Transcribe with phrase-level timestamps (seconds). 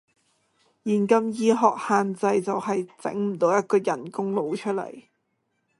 [0.83, 5.03] 現今醫學限制就係，整唔到一個人工腦出嚟